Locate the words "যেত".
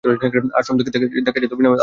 1.39-1.53